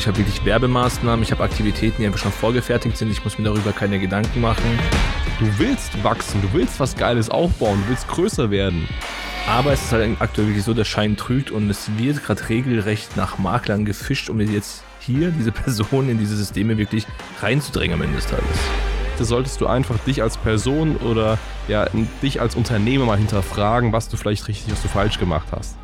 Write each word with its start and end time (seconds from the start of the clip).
Ich 0.00 0.06
habe 0.06 0.16
wirklich 0.16 0.42
Werbemaßnahmen, 0.46 1.22
ich 1.22 1.30
habe 1.30 1.42
Aktivitäten, 1.42 2.00
die 2.00 2.06
einfach 2.06 2.18
schon 2.18 2.32
vorgefertigt 2.32 2.96
sind. 2.96 3.10
Ich 3.10 3.22
muss 3.22 3.36
mir 3.36 3.44
darüber 3.44 3.72
keine 3.72 3.98
Gedanken 3.98 4.40
machen. 4.40 4.78
Du 5.38 5.46
willst 5.58 6.02
wachsen, 6.02 6.40
du 6.40 6.50
willst 6.54 6.80
was 6.80 6.96
Geiles 6.96 7.28
aufbauen, 7.28 7.82
du 7.82 7.90
willst 7.90 8.08
größer 8.08 8.50
werden. 8.50 8.88
Aber 9.46 9.74
es 9.74 9.82
ist 9.82 9.92
halt 9.92 10.16
aktuell 10.18 10.46
wirklich 10.46 10.64
so, 10.64 10.72
der 10.72 10.86
Schein 10.86 11.18
trügt 11.18 11.50
und 11.50 11.68
es 11.68 11.98
wird 11.98 12.24
gerade 12.24 12.48
regelrecht 12.48 13.14
nach 13.18 13.36
Maklern 13.36 13.84
gefischt, 13.84 14.30
um 14.30 14.40
jetzt 14.40 14.84
hier 15.00 15.32
diese 15.32 15.52
Personen 15.52 16.08
in 16.08 16.18
diese 16.18 16.34
Systeme 16.34 16.78
wirklich 16.78 17.06
reinzudrängen 17.42 17.98
am 17.98 18.00
Ende 18.00 18.16
des 18.16 18.26
Tages. 18.26 18.46
Da 19.18 19.24
solltest 19.24 19.60
du 19.60 19.66
einfach 19.66 19.98
dich 19.98 20.22
als 20.22 20.38
Person 20.38 20.96
oder 20.96 21.36
ja, 21.68 21.86
dich 22.22 22.40
als 22.40 22.54
Unternehmer 22.54 23.04
mal 23.04 23.18
hinterfragen, 23.18 23.92
was 23.92 24.08
du 24.08 24.16
vielleicht 24.16 24.48
richtig, 24.48 24.72
was 24.72 24.80
du 24.80 24.88
falsch 24.88 25.18
gemacht 25.18 25.48
hast. 25.52 25.76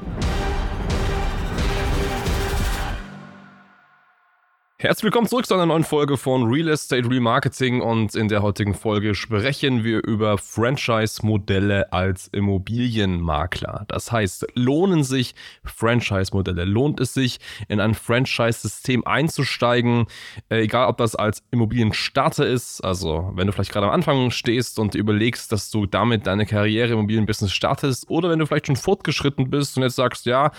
Herzlich 4.78 5.04
willkommen 5.04 5.26
zurück 5.26 5.46
zu 5.46 5.54
einer 5.54 5.64
neuen 5.64 5.84
Folge 5.84 6.18
von 6.18 6.52
Real 6.52 6.68
Estate 6.68 7.08
Remarketing 7.08 7.80
und 7.80 8.14
in 8.14 8.28
der 8.28 8.42
heutigen 8.42 8.74
Folge 8.74 9.14
sprechen 9.14 9.84
wir 9.84 10.04
über 10.04 10.36
Franchise-Modelle 10.36 11.94
als 11.94 12.28
Immobilienmakler. 12.28 13.86
Das 13.88 14.12
heißt, 14.12 14.46
lohnen 14.52 15.02
sich 15.02 15.34
Franchise-Modelle? 15.64 16.66
Lohnt 16.66 17.00
es 17.00 17.14
sich, 17.14 17.38
in 17.68 17.80
ein 17.80 17.94
Franchise-System 17.94 19.06
einzusteigen? 19.06 20.08
Äh, 20.50 20.64
egal, 20.64 20.88
ob 20.88 20.98
das 20.98 21.16
als 21.16 21.42
Immobilienstarter 21.52 22.46
ist, 22.46 22.82
also 22.82 23.32
wenn 23.34 23.46
du 23.46 23.54
vielleicht 23.54 23.72
gerade 23.72 23.86
am 23.86 23.94
Anfang 23.94 24.30
stehst 24.30 24.78
und 24.78 24.94
überlegst, 24.94 25.52
dass 25.52 25.70
du 25.70 25.86
damit 25.86 26.26
deine 26.26 26.44
Karriere 26.44 26.88
im 26.88 26.98
Immobilienbusiness 26.98 27.54
startest 27.54 28.10
oder 28.10 28.28
wenn 28.28 28.40
du 28.40 28.44
vielleicht 28.44 28.66
schon 28.66 28.76
fortgeschritten 28.76 29.48
bist 29.48 29.78
und 29.78 29.84
jetzt 29.84 29.96
sagst, 29.96 30.26
ja, 30.26 30.52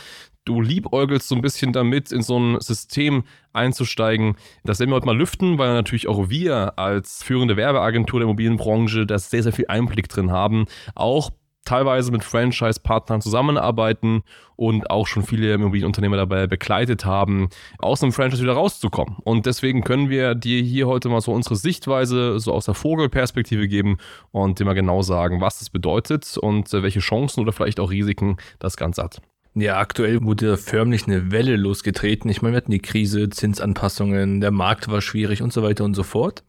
du 0.47 0.61
liebäugelst 0.61 1.27
so 1.27 1.35
ein 1.35 1.41
bisschen 1.41 1.73
damit, 1.73 2.11
in 2.11 2.21
so 2.21 2.39
ein 2.39 2.59
System 2.61 3.23
einzusteigen. 3.53 4.35
Das 4.63 4.79
werden 4.79 4.91
wir 4.91 4.95
heute 4.95 5.05
mal 5.05 5.17
lüften, 5.17 5.57
weil 5.57 5.73
natürlich 5.73 6.07
auch 6.07 6.29
wir 6.29 6.77
als 6.79 7.23
führende 7.23 7.57
Werbeagentur 7.57 8.19
der 8.19 8.25
Immobilienbranche 8.25 9.05
da 9.05 9.19
sehr, 9.19 9.43
sehr 9.43 9.53
viel 9.53 9.67
Einblick 9.67 10.09
drin 10.09 10.31
haben. 10.31 10.65
Auch 10.95 11.31
teilweise 11.67 12.11
mit 12.11 12.23
Franchise-Partnern 12.23 13.21
zusammenarbeiten 13.21 14.23
und 14.55 14.89
auch 14.89 15.05
schon 15.05 15.23
viele 15.23 15.53
Immobilienunternehmer 15.53 16.15
dabei 16.15 16.47
begleitet 16.47 17.03
haben, 17.03 17.49
aus 17.77 18.01
einem 18.01 18.13
Franchise 18.13 18.41
wieder 18.41 18.53
rauszukommen. 18.53 19.17
Und 19.23 19.45
deswegen 19.45 19.83
können 19.83 20.09
wir 20.09 20.33
dir 20.33 20.61
hier 20.61 20.87
heute 20.87 21.09
mal 21.09 21.21
so 21.21 21.33
unsere 21.33 21.57
Sichtweise 21.57 22.39
so 22.39 22.53
aus 22.53 22.65
der 22.65 22.73
Vogelperspektive 22.73 23.67
geben 23.67 23.97
und 24.31 24.59
dir 24.59 24.65
mal 24.65 24.73
genau 24.73 25.01
sagen, 25.01 25.41
was 25.41 25.59
das 25.59 25.69
bedeutet 25.69 26.37
und 26.37 26.71
welche 26.71 26.99
Chancen 26.99 27.41
oder 27.41 27.51
vielleicht 27.51 27.81
auch 27.81 27.91
Risiken 27.91 28.37
das 28.59 28.77
Ganze 28.77 29.03
hat. 29.03 29.21
Ja, 29.59 29.79
aktuell 29.79 30.21
wurde 30.21 30.55
förmlich 30.55 31.07
eine 31.07 31.31
Welle 31.31 31.55
losgetreten. 31.55 32.29
Ich 32.29 32.43
meine, 32.43 32.53
wir 32.53 32.57
hatten 32.57 32.71
die 32.71 32.79
Krise, 32.79 33.27
Zinsanpassungen, 33.27 34.39
der 34.39 34.51
Markt 34.51 34.87
war 34.87 35.01
schwierig 35.01 35.41
und 35.41 35.51
so 35.51 35.63
weiter 35.63 35.83
und 35.83 35.95
so 35.95 36.03
fort. 36.03 36.43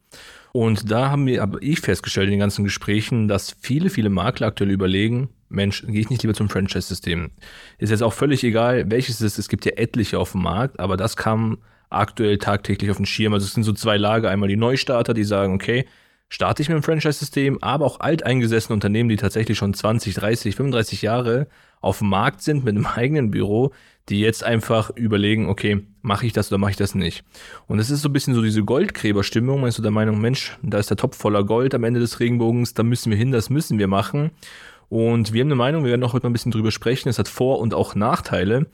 Und 0.51 0.91
da 0.91 1.09
haben 1.09 1.25
wir, 1.25 1.41
aber 1.41 1.57
ich 1.63 1.79
festgestellt 1.79 2.25
in 2.25 2.33
den 2.33 2.39
ganzen 2.39 2.63
Gesprächen, 2.63 3.27
dass 3.27 3.55
viele, 3.61 3.89
viele 3.89 4.11
Makler 4.11 4.47
aktuell 4.47 4.69
überlegen, 4.69 5.29
Mensch, 5.47 5.83
gehe 5.87 6.01
ich 6.01 6.11
nicht 6.11 6.21
lieber 6.21 6.35
zum 6.35 6.49
Franchise-System? 6.49 7.31
Ist 7.79 7.89
jetzt 7.89 8.03
auch 8.03 8.13
völlig 8.13 8.43
egal, 8.43 8.91
welches 8.91 9.15
es 9.15 9.21
ist. 9.21 9.39
Es 9.39 9.49
gibt 9.49 9.65
ja 9.65 9.71
etliche 9.71 10.19
auf 10.19 10.33
dem 10.33 10.43
Markt, 10.43 10.79
aber 10.79 10.95
das 10.95 11.17
kam 11.17 11.57
aktuell 11.89 12.37
tagtäglich 12.37 12.91
auf 12.91 12.97
den 12.97 13.07
Schirm. 13.07 13.33
Also 13.33 13.47
es 13.47 13.53
sind 13.53 13.63
so 13.63 13.73
zwei 13.73 13.97
Lager. 13.97 14.29
Einmal 14.29 14.49
die 14.49 14.55
Neustarter, 14.55 15.15
die 15.15 15.23
sagen, 15.23 15.55
okay, 15.55 15.87
starte 16.27 16.61
ich 16.61 16.69
mit 16.69 16.75
dem 16.75 16.83
Franchise-System, 16.83 17.57
aber 17.63 17.85
auch 17.85 17.99
alteingesessene 17.99 18.75
Unternehmen, 18.75 19.09
die 19.09 19.15
tatsächlich 19.15 19.57
schon 19.57 19.73
20, 19.73 20.13
30, 20.13 20.55
35 20.55 21.01
Jahre 21.01 21.47
auf 21.81 21.99
dem 21.99 22.09
Markt 22.09 22.41
sind 22.41 22.63
mit 22.63 22.75
einem 22.75 22.85
eigenen 22.95 23.31
Büro, 23.31 23.71
die 24.09 24.19
jetzt 24.19 24.43
einfach 24.43 24.89
überlegen, 24.95 25.47
okay, 25.47 25.85
mache 26.01 26.25
ich 26.25 26.33
das 26.33 26.51
oder 26.51 26.57
mache 26.57 26.71
ich 26.71 26.77
das 26.77 26.95
nicht? 26.95 27.23
Und 27.67 27.79
es 27.79 27.89
ist 27.89 28.01
so 28.01 28.09
ein 28.09 28.13
bisschen 28.13 28.33
so 28.33 28.41
diese 28.41 28.63
Goldgräberstimmung, 28.63 29.61
meinst 29.61 29.77
du 29.77 29.81
der 29.81 29.91
Meinung, 29.91 30.19
Mensch, 30.19 30.57
da 30.63 30.79
ist 30.79 30.89
der 30.89 30.97
Topf 30.97 31.17
voller 31.17 31.43
Gold 31.43 31.75
am 31.75 31.83
Ende 31.83 31.99
des 31.99 32.19
Regenbogens, 32.19 32.73
da 32.73 32.83
müssen 32.83 33.11
wir 33.11 33.17
hin, 33.17 33.31
das 33.31 33.49
müssen 33.49 33.77
wir 33.77 33.87
machen. 33.87 34.31
Und 34.89 35.33
wir 35.33 35.41
haben 35.41 35.49
eine 35.49 35.55
Meinung, 35.55 35.83
wir 35.83 35.91
werden 35.91 36.03
auch 36.03 36.13
heute 36.13 36.25
mal 36.25 36.31
ein 36.31 36.33
bisschen 36.33 36.51
drüber 36.51 36.71
sprechen, 36.71 37.09
es 37.09 37.19
hat 37.19 37.27
Vor- 37.27 37.59
und 37.59 37.75
auch 37.75 37.93
Nachteile. 37.93 38.67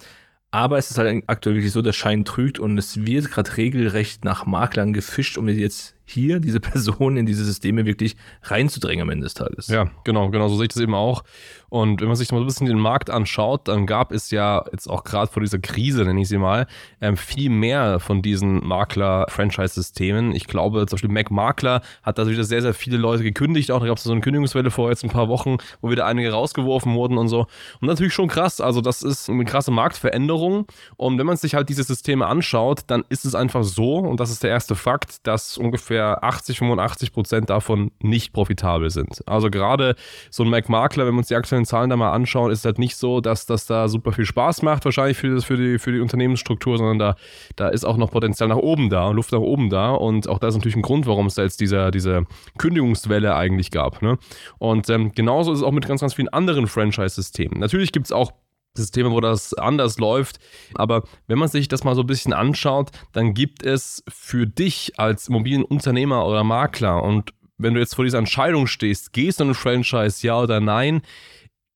Aber 0.51 0.77
es 0.77 0.89
ist 0.89 0.97
halt 0.97 1.23
aktuell 1.27 1.55
wirklich 1.55 1.73
so, 1.73 1.81
der 1.81 1.91
Schein 1.91 2.23
trügt 2.23 2.59
und 2.59 2.77
es 2.77 3.05
wird 3.05 3.29
gerade 3.29 3.57
regelrecht 3.57 4.23
nach 4.23 4.45
Maklern 4.45 4.93
gefischt, 4.93 5.37
um 5.37 5.49
jetzt 5.49 5.94
hier 6.05 6.39
diese 6.39 6.59
Personen 6.61 7.17
in 7.17 7.25
diese 7.25 7.43
Systeme 7.43 7.85
wirklich 7.85 8.15
reinzudrängen 8.43 9.03
am 9.03 9.09
Ende 9.09 9.25
des 9.25 9.33
Tages. 9.33 9.67
Ja, 9.67 9.89
genau, 10.03 10.29
genau, 10.29 10.47
so 10.47 10.55
sehe 10.55 10.65
ich 10.65 10.73
das 10.73 10.81
eben 10.81 10.95
auch. 10.95 11.23
Und 11.69 11.99
wenn 11.99 12.07
man 12.07 12.15
sich 12.15 12.31
mal 12.31 12.39
ein 12.39 12.45
bisschen 12.45 12.67
den 12.67 12.79
Markt 12.79 13.09
anschaut, 13.09 13.67
dann 13.67 13.85
gab 13.85 14.11
es 14.11 14.31
ja 14.31 14.63
jetzt 14.71 14.87
auch 14.87 15.03
gerade 15.03 15.29
vor 15.29 15.41
dieser 15.41 15.59
Krise, 15.59 16.05
nenne 16.05 16.21
ich 16.21 16.29
sie 16.29 16.37
mal, 16.37 16.67
ähm, 17.01 17.17
viel 17.17 17.49
mehr 17.49 17.99
von 17.99 18.21
diesen 18.21 18.65
Makler-Franchise-Systemen. 18.65 20.33
Ich 20.33 20.47
glaube, 20.47 20.85
zum 20.85 20.95
Beispiel 20.95 21.09
Mac 21.09 21.31
Makler 21.31 21.81
hat 22.03 22.17
da 22.17 22.27
wieder 22.27 22.43
sehr, 22.43 22.61
sehr 22.61 22.73
viele 22.73 22.97
Leute 22.97 23.23
gekündigt. 23.23 23.71
Auch 23.71 23.81
da 23.81 23.87
gab 23.87 23.97
es 23.97 24.03
so 24.03 24.11
eine 24.11 24.21
Kündigungswelle 24.21 24.71
vor 24.71 24.89
jetzt 24.89 25.03
ein 25.03 25.09
paar 25.09 25.27
Wochen, 25.27 25.57
wo 25.81 25.89
wieder 25.89 26.05
einige 26.05 26.31
rausgeworfen 26.31 26.93
wurden 26.93 27.17
und 27.17 27.27
so. 27.27 27.47
Und 27.81 27.87
natürlich 27.87 28.13
schon 28.13 28.29
krass. 28.29 28.61
Also, 28.61 28.79
das 28.79 29.01
ist 29.01 29.29
eine 29.29 29.43
krasse 29.43 29.71
Marktveränderung. 29.71 30.67
Und 30.97 31.17
wenn 31.17 31.25
man 31.25 31.35
sich 31.35 31.55
halt 31.55 31.67
diese 31.67 31.83
Systeme 31.83 32.27
anschaut, 32.27 32.83
dann 32.87 33.03
ist 33.09 33.25
es 33.25 33.35
einfach 33.35 33.63
so, 33.63 33.97
und 33.97 34.19
das 34.19 34.29
ist 34.29 34.43
der 34.43 34.51
erste 34.51 34.75
Fakt, 34.75 35.27
dass 35.27 35.57
ungefähr 35.57 35.94
ungefähr 35.95 36.23
80, 36.23 36.59
85 36.59 37.13
Prozent 37.13 37.49
davon 37.49 37.91
nicht 38.01 38.33
profitabel 38.33 38.89
sind. 38.89 39.23
Also 39.27 39.49
gerade 39.49 39.95
so 40.29 40.43
ein 40.43 40.49
Mac 40.49 40.69
Makler, 40.69 41.05
wenn 41.05 41.13
wir 41.13 41.19
uns 41.19 41.27
die 41.27 41.35
aktuellen 41.35 41.65
Zahlen 41.65 41.89
da 41.89 41.95
mal 41.95 42.11
anschauen, 42.11 42.51
ist 42.51 42.65
halt 42.65 42.79
nicht 42.79 42.97
so, 42.97 43.21
dass 43.21 43.45
das 43.45 43.65
da 43.65 43.87
super 43.87 44.11
viel 44.11 44.25
Spaß 44.25 44.61
macht, 44.61 44.85
wahrscheinlich 44.85 45.17
für, 45.17 45.33
das, 45.33 45.45
für, 45.45 45.57
die, 45.57 45.79
für 45.79 45.91
die 45.91 45.99
Unternehmensstruktur, 45.99 46.77
sondern 46.77 46.99
da, 46.99 47.15
da 47.55 47.69
ist 47.69 47.85
auch 47.85 47.97
noch 47.97 48.11
Potenzial 48.11 48.49
nach 48.49 48.57
oben 48.57 48.89
da, 48.89 49.11
Luft 49.11 49.31
nach 49.31 49.39
oben 49.39 49.69
da. 49.69 49.91
Und 49.91 50.27
auch 50.27 50.39
da 50.39 50.47
ist 50.47 50.55
natürlich 50.55 50.75
ein 50.75 50.81
Grund, 50.81 51.07
warum 51.07 51.27
es 51.27 51.35
da 51.35 51.43
jetzt 51.43 51.61
dieser, 51.61 51.91
diese 51.91 52.25
Kündigungswelle 52.57 53.35
eigentlich 53.35 53.71
gab. 53.71 54.01
Ne? 54.01 54.17
Und 54.57 54.89
ähm, 54.89 55.11
genauso 55.13 55.51
ist 55.53 55.59
es 55.59 55.63
auch 55.63 55.71
mit 55.71 55.87
ganz, 55.87 56.01
ganz 56.01 56.13
vielen 56.13 56.29
anderen 56.29 56.67
Franchise-Systemen. 56.67 57.59
Natürlich 57.59 57.91
gibt 57.91 58.07
es 58.07 58.11
auch 58.11 58.31
Systeme, 58.75 59.11
wo 59.11 59.21
das 59.21 59.53
anders 59.53 59.97
läuft. 59.97 60.39
Aber 60.73 61.03
wenn 61.27 61.39
man 61.39 61.49
sich 61.49 61.67
das 61.67 61.83
mal 61.83 61.95
so 61.95 62.01
ein 62.01 62.07
bisschen 62.07 62.33
anschaut, 62.33 62.91
dann 63.13 63.33
gibt 63.33 63.63
es 63.63 64.03
für 64.07 64.45
dich 64.45 64.93
als 64.97 65.27
Immobilienunternehmer 65.27 66.25
oder 66.25 66.43
Makler 66.43 67.03
und 67.03 67.31
wenn 67.57 67.73
du 67.73 67.79
jetzt 67.79 67.95
vor 67.95 68.03
dieser 68.03 68.17
Entscheidung 68.17 68.67
stehst, 68.67 69.13
gehst 69.13 69.39
du 69.39 69.45
in 69.45 69.51
ein 69.51 69.55
Franchise, 69.55 70.25
ja 70.27 70.39
oder 70.41 70.59
nein, 70.59 71.01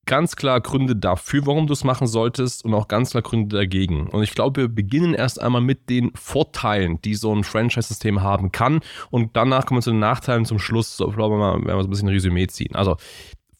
ganz 0.06 0.36
klar 0.36 0.60
Gründe 0.60 0.96
dafür, 0.96 1.46
warum 1.46 1.66
du 1.66 1.72
es 1.72 1.84
machen 1.84 2.06
solltest 2.06 2.64
und 2.64 2.74
auch 2.74 2.88
ganz 2.88 3.10
klar 3.10 3.22
Gründe 3.22 3.56
dagegen. 3.56 4.08
Und 4.08 4.22
ich 4.22 4.34
glaube, 4.34 4.62
wir 4.62 4.68
beginnen 4.68 5.14
erst 5.14 5.40
einmal 5.40 5.60
mit 5.60 5.88
den 5.88 6.10
Vorteilen, 6.14 7.00
die 7.02 7.14
so 7.14 7.34
ein 7.34 7.44
Franchise-System 7.44 8.22
haben 8.22 8.50
kann 8.50 8.80
und 9.10 9.36
danach 9.36 9.66
kommen 9.66 9.78
wir 9.78 9.82
zu 9.82 9.90
den 9.90 10.00
Nachteilen 10.00 10.44
zum 10.44 10.58
Schluss, 10.58 10.96
so, 10.96 11.08
glaube 11.08 11.36
ich 11.36 11.38
mal, 11.38 11.52
werden 11.64 11.78
wir 11.78 11.82
so 11.82 11.88
ein 11.88 11.90
bisschen 11.90 12.08
ein 12.08 12.14
Resümee 12.14 12.46
ziehen. 12.48 12.74
Also 12.74 12.96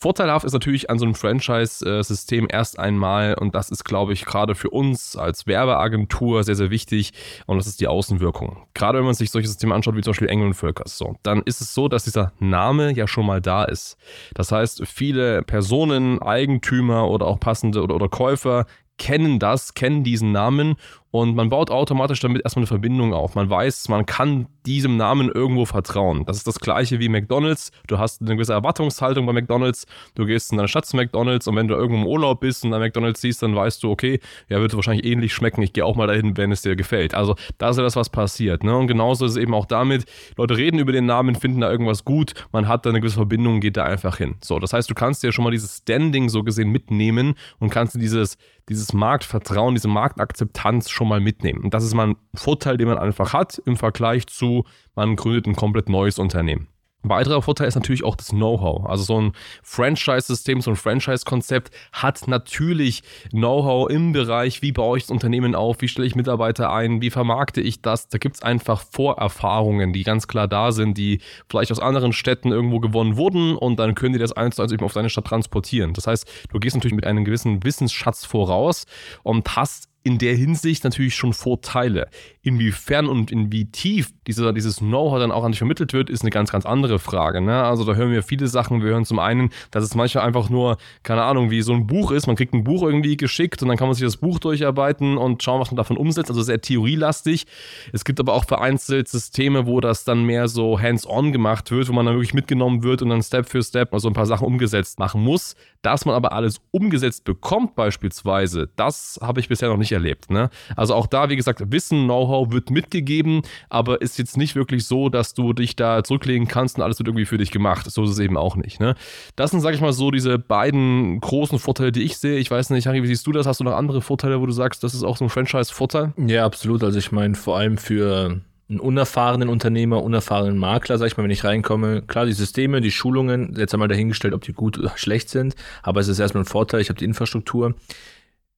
Vorteilhaft 0.02 0.46
ist 0.46 0.54
natürlich 0.54 0.88
an 0.88 0.98
so 0.98 1.04
einem 1.04 1.14
Franchise-System 1.14 2.46
erst 2.50 2.78
einmal, 2.78 3.34
und 3.34 3.54
das 3.54 3.70
ist, 3.70 3.84
glaube 3.84 4.14
ich, 4.14 4.24
gerade 4.24 4.54
für 4.54 4.70
uns 4.70 5.14
als 5.14 5.46
Werbeagentur 5.46 6.42
sehr, 6.42 6.54
sehr 6.54 6.70
wichtig, 6.70 7.12
und 7.46 7.58
das 7.58 7.66
ist 7.66 7.82
die 7.82 7.86
Außenwirkung. 7.86 8.66
Gerade 8.72 8.98
wenn 8.98 9.04
man 9.04 9.12
sich 9.12 9.30
solche 9.30 9.48
Systeme 9.48 9.74
anschaut, 9.74 9.96
wie 9.96 10.00
zum 10.00 10.12
Beispiel 10.12 10.28
Engel 10.28 10.46
und 10.46 10.54
Völkers, 10.54 10.96
so, 10.96 11.16
dann 11.22 11.42
ist 11.42 11.60
es 11.60 11.74
so, 11.74 11.88
dass 11.88 12.04
dieser 12.04 12.32
Name 12.38 12.92
ja 12.92 13.06
schon 13.06 13.26
mal 13.26 13.42
da 13.42 13.64
ist. 13.64 13.98
Das 14.32 14.52
heißt, 14.52 14.86
viele 14.86 15.42
Personen, 15.42 16.22
Eigentümer 16.22 17.10
oder 17.10 17.26
auch 17.26 17.38
passende 17.38 17.82
oder, 17.82 17.94
oder 17.94 18.08
Käufer 18.08 18.64
kennen 18.96 19.38
das, 19.38 19.74
kennen 19.74 20.04
diesen 20.04 20.30
Namen 20.30 20.76
und 21.10 21.34
man 21.34 21.48
baut 21.48 21.70
automatisch 21.70 22.20
damit 22.20 22.42
erstmal 22.44 22.62
eine 22.62 22.68
Verbindung 22.68 23.14
auf. 23.14 23.34
Man 23.34 23.50
weiß, 23.50 23.88
man 23.88 24.06
kann 24.06 24.46
diesem 24.66 24.96
Namen 24.96 25.30
irgendwo 25.30 25.64
vertrauen. 25.64 26.24
Das 26.26 26.36
ist 26.36 26.46
das 26.46 26.60
gleiche 26.60 27.00
wie 27.00 27.08
McDonalds. 27.08 27.72
Du 27.86 27.98
hast 27.98 28.20
eine 28.20 28.34
gewisse 28.34 28.52
Erwartungshaltung 28.52 29.26
bei 29.26 29.32
McDonalds. 29.32 29.86
Du 30.14 30.26
gehst 30.26 30.52
in 30.52 30.58
deine 30.58 30.68
Stadt 30.68 30.86
zu 30.86 30.96
McDonalds 30.96 31.48
und 31.48 31.56
wenn 31.56 31.66
du 31.66 31.74
irgendwo 31.74 32.02
im 32.02 32.06
Urlaub 32.06 32.40
bist 32.40 32.64
und 32.64 32.70
dann 32.70 32.80
McDonalds 32.80 33.20
siehst, 33.20 33.42
dann 33.42 33.56
weißt 33.56 33.82
du, 33.82 33.90
okay, 33.90 34.20
ja, 34.48 34.60
wird 34.60 34.74
wahrscheinlich 34.74 35.06
ähnlich 35.06 35.32
schmecken. 35.34 35.62
Ich 35.62 35.72
gehe 35.72 35.84
auch 35.84 35.96
mal 35.96 36.06
dahin, 36.06 36.36
wenn 36.36 36.52
es 36.52 36.62
dir 36.62 36.76
gefällt. 36.76 37.14
Also 37.14 37.34
da 37.58 37.70
ist 37.70 37.76
ja 37.76 37.82
das, 37.82 37.96
was 37.96 38.10
passiert. 38.10 38.62
Ne? 38.62 38.76
Und 38.76 38.86
genauso 38.86 39.24
ist 39.24 39.32
es 39.32 39.36
eben 39.38 39.54
auch 39.54 39.66
damit. 39.66 40.04
Leute 40.36 40.56
reden 40.56 40.78
über 40.78 40.92
den 40.92 41.06
Namen, 41.06 41.34
finden 41.34 41.60
da 41.60 41.70
irgendwas 41.70 42.04
gut. 42.04 42.34
Man 42.52 42.68
hat 42.68 42.86
da 42.86 42.90
eine 42.90 43.00
gewisse 43.00 43.16
Verbindung, 43.16 43.60
geht 43.60 43.76
da 43.76 43.84
einfach 43.84 44.18
hin. 44.18 44.36
So, 44.42 44.58
das 44.58 44.72
heißt, 44.72 44.90
du 44.90 44.94
kannst 44.94 45.22
dir 45.22 45.32
schon 45.32 45.44
mal 45.44 45.50
dieses 45.50 45.78
Standing 45.78 46.28
so 46.28 46.42
gesehen 46.42 46.70
mitnehmen 46.70 47.34
und 47.58 47.70
kannst 47.70 48.00
dieses, 48.00 48.36
dieses 48.68 48.92
Marktvertrauen, 48.92 49.74
diese 49.74 49.88
Marktakzeptanz 49.88 50.90
schon 51.00 51.08
mal 51.08 51.20
mitnehmen. 51.20 51.64
Und 51.64 51.72
das 51.72 51.82
ist 51.82 51.94
mal 51.94 52.08
ein 52.08 52.16
Vorteil, 52.34 52.76
den 52.76 52.86
man 52.86 52.98
einfach 52.98 53.32
hat 53.32 53.60
im 53.64 53.76
Vergleich 53.76 54.26
zu, 54.26 54.64
man 54.94 55.16
gründet 55.16 55.46
ein 55.46 55.56
komplett 55.56 55.88
neues 55.88 56.18
Unternehmen. 56.18 56.68
Ein 57.02 57.08
weiterer 57.08 57.40
Vorteil 57.40 57.68
ist 57.68 57.76
natürlich 57.76 58.04
auch 58.04 58.16
das 58.16 58.28
Know-how. 58.28 58.84
Also 58.84 59.04
so 59.04 59.18
ein 59.18 59.32
Franchise-System, 59.62 60.60
so 60.60 60.72
ein 60.72 60.76
Franchise-Konzept 60.76 61.74
hat 61.94 62.28
natürlich 62.28 63.02
Know-how 63.30 63.88
im 63.88 64.12
Bereich, 64.12 64.60
wie 64.60 64.72
baue 64.72 64.98
ich 64.98 65.04
das 65.04 65.10
Unternehmen 65.10 65.54
auf, 65.54 65.80
wie 65.80 65.88
stelle 65.88 66.06
ich 66.06 66.14
Mitarbeiter 66.14 66.70
ein, 66.70 67.00
wie 67.00 67.08
vermarkte 67.08 67.62
ich 67.62 67.80
das. 67.80 68.08
Da 68.08 68.18
gibt 68.18 68.36
es 68.36 68.42
einfach 68.42 68.82
Vorerfahrungen, 68.82 69.94
die 69.94 70.02
ganz 70.02 70.28
klar 70.28 70.48
da 70.48 70.72
sind, 70.72 70.98
die 70.98 71.22
vielleicht 71.48 71.72
aus 71.72 71.80
anderen 71.80 72.12
Städten 72.12 72.52
irgendwo 72.52 72.80
gewonnen 72.80 73.16
wurden 73.16 73.56
und 73.56 73.78
dann 73.78 73.94
können 73.94 74.12
die 74.12 74.18
das 74.18 74.32
eins 74.32 74.56
zu 74.56 74.62
eins 74.62 74.72
eben 74.72 74.84
auf 74.84 74.92
deine 74.92 75.08
Stadt 75.08 75.24
transportieren. 75.24 75.94
Das 75.94 76.06
heißt, 76.06 76.30
du 76.52 76.58
gehst 76.58 76.76
natürlich 76.76 76.94
mit 76.94 77.06
einem 77.06 77.24
gewissen 77.24 77.64
Wissensschatz 77.64 78.26
voraus 78.26 78.84
und 79.22 79.56
hast 79.56 79.89
in 80.02 80.18
der 80.18 80.34
Hinsicht 80.34 80.84
natürlich 80.84 81.14
schon 81.14 81.32
Vorteile. 81.32 82.08
Inwiefern 82.42 83.06
und 83.06 83.30
in 83.30 83.52
wie 83.52 83.66
tief 83.66 84.10
dieser, 84.26 84.52
dieses 84.54 84.76
Know-how 84.76 85.18
dann 85.18 85.30
auch 85.30 85.44
an 85.44 85.52
dich 85.52 85.58
vermittelt 85.58 85.92
wird, 85.92 86.08
ist 86.08 86.22
eine 86.22 86.30
ganz, 86.30 86.50
ganz 86.50 86.64
andere 86.64 86.98
Frage. 86.98 87.42
Ne? 87.42 87.62
Also 87.62 87.84
da 87.84 87.94
hören 87.94 88.10
wir 88.10 88.22
viele 88.22 88.46
Sachen. 88.46 88.82
Wir 88.82 88.92
hören 88.92 89.04
zum 89.04 89.18
einen, 89.18 89.50
dass 89.70 89.84
es 89.84 89.94
manchmal 89.94 90.24
einfach 90.24 90.48
nur, 90.48 90.78
keine 91.02 91.22
Ahnung, 91.24 91.50
wie 91.50 91.60
so 91.60 91.74
ein 91.74 91.86
Buch 91.86 92.12
ist. 92.12 92.26
Man 92.26 92.36
kriegt 92.36 92.54
ein 92.54 92.64
Buch 92.64 92.82
irgendwie 92.82 93.18
geschickt 93.18 93.60
und 93.62 93.68
dann 93.68 93.76
kann 93.76 93.88
man 93.88 93.94
sich 93.94 94.04
das 94.04 94.16
Buch 94.16 94.38
durcharbeiten 94.38 95.18
und 95.18 95.42
schauen, 95.42 95.60
was 95.60 95.70
man 95.70 95.76
davon 95.76 95.98
umsetzt. 95.98 96.30
Also 96.30 96.42
sehr 96.42 96.62
theorielastig. 96.62 97.46
Es 97.92 98.04
gibt 98.04 98.20
aber 98.20 98.32
auch 98.32 98.46
vereinzelt 98.46 99.08
Systeme, 99.08 99.66
wo 99.66 99.80
das 99.80 100.04
dann 100.04 100.24
mehr 100.24 100.48
so 100.48 100.80
hands-on 100.80 101.32
gemacht 101.32 101.70
wird, 101.70 101.88
wo 101.88 101.92
man 101.92 102.06
dann 102.06 102.14
wirklich 102.14 102.32
mitgenommen 102.32 102.82
wird 102.82 103.02
und 103.02 103.10
dann 103.10 103.22
Step 103.22 103.48
für 103.50 103.62
Step 103.62 103.92
mal 103.92 103.98
so 103.98 104.08
ein 104.08 104.14
paar 104.14 104.26
Sachen 104.26 104.46
umgesetzt 104.46 104.98
machen 104.98 105.22
muss. 105.22 105.56
Dass 105.82 106.06
man 106.06 106.14
aber 106.14 106.32
alles 106.32 106.60
umgesetzt 106.70 107.24
bekommt 107.24 107.74
beispielsweise, 107.74 108.70
das 108.76 109.18
habe 109.22 109.40
ich 109.40 109.48
bisher 109.48 109.68
noch 109.68 109.76
nicht 109.76 109.89
erlebt. 109.92 110.30
Ne? 110.30 110.50
Also 110.76 110.94
auch 110.94 111.06
da, 111.06 111.28
wie 111.28 111.36
gesagt, 111.36 111.60
Wissen, 111.72 112.04
Know-how 112.04 112.52
wird 112.52 112.70
mitgegeben, 112.70 113.42
aber 113.68 114.00
ist 114.00 114.18
jetzt 114.18 114.36
nicht 114.36 114.54
wirklich 114.54 114.84
so, 114.84 115.08
dass 115.08 115.34
du 115.34 115.52
dich 115.52 115.76
da 115.76 116.02
zurücklegen 116.04 116.48
kannst 116.48 116.76
und 116.76 116.82
alles 116.82 116.98
wird 116.98 117.08
irgendwie 117.08 117.26
für 117.26 117.38
dich 117.38 117.50
gemacht. 117.50 117.90
So 117.90 118.04
ist 118.04 118.10
es 118.10 118.18
eben 118.18 118.36
auch 118.36 118.56
nicht. 118.56 118.80
Ne? 118.80 118.94
Das 119.36 119.50
sind, 119.50 119.60
sage 119.60 119.76
ich 119.76 119.82
mal, 119.82 119.92
so 119.92 120.10
diese 120.10 120.38
beiden 120.38 121.20
großen 121.20 121.58
Vorteile, 121.58 121.92
die 121.92 122.02
ich 122.02 122.16
sehe. 122.18 122.38
Ich 122.38 122.50
weiß 122.50 122.70
nicht, 122.70 122.86
Harry, 122.86 123.02
wie 123.02 123.06
siehst 123.06 123.26
du 123.26 123.32
das? 123.32 123.46
Hast 123.46 123.60
du 123.60 123.64
noch 123.64 123.76
andere 123.76 124.02
Vorteile, 124.02 124.40
wo 124.40 124.46
du 124.46 124.52
sagst, 124.52 124.82
das 124.84 124.94
ist 124.94 125.02
auch 125.02 125.16
so 125.16 125.24
ein 125.24 125.30
Franchise-Vorteil? 125.30 126.12
Ja, 126.16 126.44
absolut. 126.44 126.82
Also 126.82 126.98
ich 126.98 127.12
meine, 127.12 127.34
vor 127.34 127.56
allem 127.56 127.78
für 127.78 128.40
einen 128.70 128.80
unerfahrenen 128.80 129.48
Unternehmer, 129.48 130.02
unerfahrenen 130.02 130.56
Makler, 130.56 130.96
sag 130.96 131.08
ich 131.08 131.16
mal, 131.16 131.24
wenn 131.24 131.30
ich 131.30 131.44
reinkomme. 131.44 132.02
Klar, 132.02 132.26
die 132.26 132.32
Systeme, 132.32 132.80
die 132.80 132.92
Schulungen, 132.92 133.54
jetzt 133.58 133.74
einmal 133.74 133.88
dahingestellt, 133.88 134.32
ob 134.32 134.42
die 134.42 134.52
gut 134.52 134.78
oder 134.78 134.92
schlecht 134.96 135.28
sind, 135.28 135.56
aber 135.82 136.00
es 136.00 136.08
ist 136.08 136.20
erstmal 136.20 136.44
ein 136.44 136.46
Vorteil, 136.46 136.80
ich 136.80 136.88
habe 136.88 136.98
die 136.98 137.04
Infrastruktur. 137.04 137.74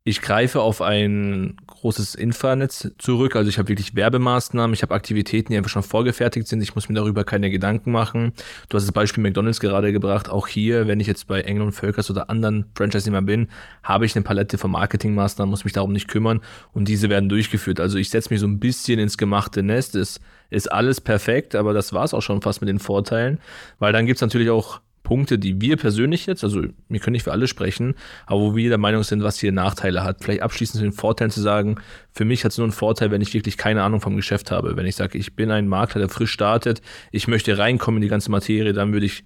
Ich 0.05 0.21
greife 0.21 0.61
auf 0.61 0.83
ein 0.83 1.57
großes 1.69 2.17
Infranetz 2.17 2.91
zurück. 2.99 3.37
Also 3.37 3.49
ich 3.49 3.59
habe 3.59 3.69
wirklich 3.69 3.95
Werbemaßnahmen, 3.95 4.75
ich 4.75 4.83
habe 4.83 4.95
Aktivitäten, 4.95 5.53
die 5.53 5.57
einfach 5.57 5.71
schon 5.71 5.85
vorgefertigt 5.85 6.49
sind. 6.49 6.61
Ich 6.61 6.75
muss 6.75 6.89
mir 6.89 6.97
darüber 6.97 7.23
keine 7.23 7.51
Gedanken 7.51 7.93
machen. 7.93 8.33
Du 8.69 8.77
hast 8.77 8.83
das 8.83 8.91
Beispiel 8.91 9.23
McDonalds 9.23 9.61
gerade 9.61 9.93
gebracht. 9.93 10.29
Auch 10.29 10.49
hier, 10.49 10.89
wenn 10.89 10.99
ich 10.99 11.07
jetzt 11.07 11.29
bei 11.29 11.43
Engel 11.43 11.63
und 11.63 11.73
Völkers 11.73 12.11
oder 12.11 12.31
anderen 12.31 12.65
Franchise-Nehmer 12.75 13.23
bin, 13.23 13.49
habe 13.85 14.05
ich 14.05 14.17
eine 14.17 14.25
Palette 14.25 14.59
von 14.59 14.73
Marketingmaßnahmen, 14.73 15.49
muss 15.49 15.63
mich 15.63 15.73
darum 15.73 15.93
nicht 15.93 16.09
kümmern 16.09 16.41
und 16.73 16.89
diese 16.89 17.09
werden 17.09 17.29
durchgeführt. 17.29 17.79
Also 17.79 17.97
ich 17.97 18.11
setze 18.11 18.31
mich 18.31 18.41
so 18.41 18.49
ein 18.49 18.59
bisschen 18.59 18.99
ins 18.99 19.17
gemachte 19.17 19.63
Nest. 19.63 19.95
Es 19.95 20.21
ist 20.51 20.73
alles 20.73 21.01
perfekt, 21.01 21.55
aber 21.55 21.75
das 21.75 21.93
war 21.93 22.03
es 22.03 22.13
auch 22.13 22.23
schon 22.23 22.43
fast 22.43 22.61
mit 22.61 22.69
den 22.69 22.81
Vorteilen, 22.81 23.39
weil 23.79 23.93
dann 23.93 24.07
gibt 24.07 24.17
es 24.17 24.21
natürlich 24.21 24.51
auch 24.51 24.81
Punkte, 25.13 25.39
die 25.39 25.61
wir 25.61 25.77
persönlich 25.77 26.25
jetzt, 26.25 26.43
also 26.43 26.63
wir 26.89 27.01
können 27.01 27.13
nicht 27.13 27.25
für 27.25 27.33
alle 27.33 27.47
sprechen, 27.47 27.97
aber 28.25 28.41
wo 28.41 28.57
wir 28.57 28.71
der 28.71 28.79
Meinung 28.79 29.03
sind, 29.03 29.23
was 29.23 29.39
hier 29.39 29.53
Nachteile 29.53 30.05
hat. 30.05 30.25
Vielleicht 30.25 30.41
abschließend 30.41 30.79
zu 30.79 30.83
den 30.85 30.95
Vorteilen 30.95 31.31
zu 31.31 31.43
sagen, 31.43 31.77
für 32.13 32.25
mich 32.25 32.45
hat 32.45 32.53
es 32.53 32.57
nur 32.57 32.65
einen 32.65 32.73
Vorteil, 32.73 33.11
wenn 33.11 33.21
ich 33.21 33.35
wirklich 33.35 33.59
keine 33.59 33.83
Ahnung 33.83 34.01
vom 34.01 34.17
Geschäft 34.17 34.51
habe. 34.51 34.75
Wenn 34.75 34.87
ich 34.87 34.97
sage, 34.97 35.19
ich 35.19 35.37
bin 35.37 35.51
ein 35.51 35.69
Makler, 35.69 35.99
der 35.99 36.09
frisch 36.09 36.31
startet, 36.31 36.81
ich 37.11 37.29
möchte 37.29 37.59
reinkommen 37.59 37.99
in 37.99 38.03
die 38.05 38.09
ganze 38.09 38.31
Materie, 38.31 38.73
dann 38.73 38.95
würde 38.95 39.05
ich 39.05 39.25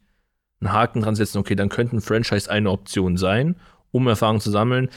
einen 0.60 0.72
Haken 0.72 1.02
dran 1.02 1.14
setzen, 1.14 1.38
okay, 1.38 1.54
dann 1.54 1.68
könnte 1.68 1.94
ein 1.94 2.00
Franchise 2.00 2.50
eine 2.50 2.72
Option 2.72 3.16
sein, 3.16 3.54
um 3.92 4.08
Erfahrung 4.08 4.40
zu 4.40 4.50
sammeln. 4.50 4.88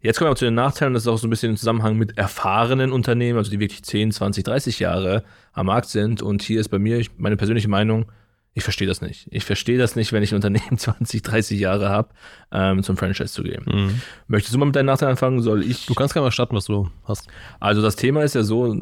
Jetzt 0.00 0.18
kommen 0.18 0.32
wir 0.32 0.34
zu 0.34 0.44
den 0.44 0.54
Nachteilen, 0.54 0.92
das 0.94 1.04
ist 1.04 1.08
auch 1.08 1.18
so 1.18 1.28
ein 1.28 1.30
bisschen 1.30 1.50
im 1.50 1.56
Zusammenhang 1.56 1.96
mit 1.96 2.18
erfahrenen 2.18 2.90
Unternehmen, 2.90 3.38
also 3.38 3.52
die 3.52 3.60
wirklich 3.60 3.84
10, 3.84 4.10
20, 4.10 4.42
30 4.42 4.80
Jahre 4.80 5.22
am 5.52 5.66
Markt 5.66 5.88
sind. 5.88 6.20
Und 6.20 6.42
hier 6.42 6.58
ist 6.58 6.68
bei 6.68 6.80
mir 6.80 7.00
meine 7.16 7.36
persönliche 7.36 7.68
Meinung, 7.68 8.06
ich 8.54 8.64
verstehe 8.64 8.86
das 8.86 9.00
nicht. 9.00 9.28
Ich 9.30 9.44
verstehe 9.44 9.78
das 9.78 9.96
nicht, 9.96 10.12
wenn 10.12 10.22
ich 10.22 10.32
ein 10.32 10.36
Unternehmen 10.36 10.76
20, 10.78 11.22
30 11.22 11.58
Jahre 11.58 11.88
habe, 11.88 12.10
ähm, 12.50 12.82
zum 12.82 12.96
Franchise 12.96 13.32
zu 13.32 13.42
gehen. 13.42 13.64
Mhm. 13.66 14.00
Möchtest 14.26 14.54
du 14.54 14.58
mal 14.58 14.66
mit 14.66 14.76
deinen 14.76 14.86
Nachteilen 14.86 15.12
anfangen? 15.12 15.40
Soll 15.40 15.62
ich? 15.62 15.86
Du 15.86 15.94
kannst 15.94 16.12
gerne 16.12 16.26
mal 16.26 16.32
starten, 16.32 16.54
was 16.54 16.66
du 16.66 16.90
hast. 17.04 17.28
Also 17.60 17.80
das 17.80 17.96
Thema 17.96 18.22
ist 18.22 18.34
ja 18.34 18.42
so, 18.42 18.76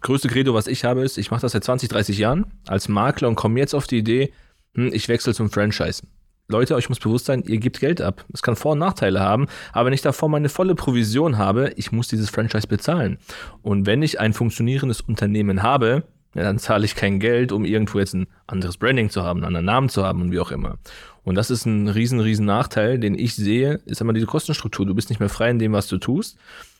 größte 0.00 0.28
Credo, 0.28 0.54
was 0.54 0.68
ich 0.68 0.84
habe, 0.84 1.02
ist, 1.02 1.18
ich 1.18 1.30
mache 1.30 1.40
das 1.40 1.52
seit 1.52 1.64
20, 1.64 1.88
30 1.88 2.18
Jahren 2.18 2.46
als 2.66 2.88
Makler 2.88 3.28
und 3.28 3.34
komme 3.34 3.58
jetzt 3.58 3.74
auf 3.74 3.86
die 3.86 3.98
Idee, 3.98 4.32
hm, 4.74 4.90
ich 4.92 5.08
wechsle 5.08 5.34
zum 5.34 5.50
Franchise. 5.50 6.02
Leute, 6.46 6.74
euch 6.74 6.90
muss 6.90 7.00
bewusst 7.00 7.24
sein, 7.24 7.42
ihr 7.46 7.56
gebt 7.56 7.80
Geld 7.80 8.02
ab. 8.02 8.26
Es 8.32 8.42
kann 8.42 8.54
Vor- 8.54 8.72
und 8.72 8.78
Nachteile 8.78 9.20
haben, 9.20 9.46
aber 9.72 9.86
wenn 9.86 9.94
ich 9.94 10.02
davor 10.02 10.28
meine 10.28 10.50
volle 10.50 10.74
Provision 10.74 11.38
habe, 11.38 11.72
ich 11.76 11.90
muss 11.90 12.08
dieses 12.08 12.28
Franchise 12.28 12.66
bezahlen. 12.66 13.18
Und 13.62 13.86
wenn 13.86 14.02
ich 14.02 14.20
ein 14.20 14.34
funktionierendes 14.34 15.00
Unternehmen 15.00 15.62
habe, 15.62 16.04
ja, 16.34 16.42
dann 16.42 16.58
zahle 16.58 16.84
ich 16.84 16.96
kein 16.96 17.20
Geld, 17.20 17.52
um 17.52 17.64
irgendwo 17.64 17.98
jetzt 17.98 18.14
ein 18.14 18.26
anderes 18.46 18.76
Branding 18.76 19.10
zu 19.10 19.22
haben, 19.22 19.38
einen 19.38 19.46
anderen 19.46 19.66
Namen 19.66 19.88
zu 19.88 20.04
haben 20.04 20.20
und 20.20 20.32
wie 20.32 20.40
auch 20.40 20.50
immer. 20.50 20.78
Und 21.22 21.36
das 21.36 21.50
ist 21.50 21.64
ein 21.64 21.88
riesen, 21.88 22.20
riesen 22.20 22.44
Nachteil, 22.44 22.98
den 22.98 23.18
ich 23.18 23.34
sehe, 23.34 23.80
ist 23.86 24.00
einmal 24.00 24.14
diese 24.14 24.26
Kostenstruktur. 24.26 24.84
Du 24.84 24.94
bist 24.94 25.08
nicht 25.08 25.20
mehr 25.20 25.28
frei 25.28 25.50
in 25.50 25.58
dem, 25.58 25.72
was 25.72 25.86
du 25.86 25.98
tust. 25.98 26.36